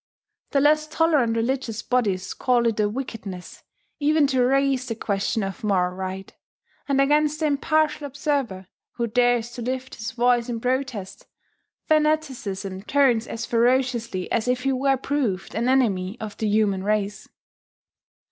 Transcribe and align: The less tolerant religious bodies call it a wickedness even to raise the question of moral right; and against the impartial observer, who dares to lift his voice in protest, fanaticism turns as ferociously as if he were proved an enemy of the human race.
The 0.49 0.59
less 0.61 0.87
tolerant 0.87 1.37
religious 1.37 1.83
bodies 1.83 2.33
call 2.33 2.65
it 2.65 2.79
a 2.79 2.89
wickedness 2.89 3.61
even 3.99 4.25
to 4.33 4.41
raise 4.41 4.87
the 4.87 4.95
question 4.95 5.43
of 5.43 5.63
moral 5.63 5.93
right; 5.95 6.33
and 6.89 6.99
against 6.99 7.39
the 7.39 7.45
impartial 7.45 8.07
observer, 8.07 8.65
who 8.93 9.05
dares 9.05 9.51
to 9.51 9.61
lift 9.61 9.93
his 9.93 10.09
voice 10.13 10.49
in 10.49 10.59
protest, 10.59 11.27
fanaticism 11.87 12.81
turns 12.81 13.27
as 13.27 13.45
ferociously 13.45 14.31
as 14.31 14.47
if 14.47 14.63
he 14.63 14.71
were 14.73 14.97
proved 14.97 15.53
an 15.53 15.69
enemy 15.69 16.17
of 16.19 16.35
the 16.37 16.47
human 16.47 16.83
race. 16.83 17.29